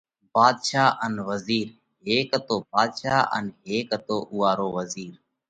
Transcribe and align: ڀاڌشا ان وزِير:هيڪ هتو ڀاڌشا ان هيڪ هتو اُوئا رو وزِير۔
ڀاڌشا 0.33 0.83
ان 1.05 1.13
وزِير:هيڪ 1.29 2.29
هتو 2.37 2.55
ڀاڌشا 2.71 3.15
ان 3.35 3.45
هيڪ 3.65 3.87
هتو 3.95 4.17
اُوئا 4.31 4.51
رو 4.59 4.67
وزِير۔ 4.77 5.13